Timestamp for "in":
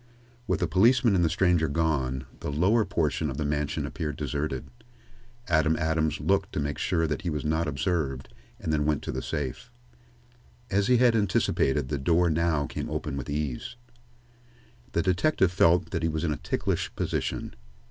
16.23-16.33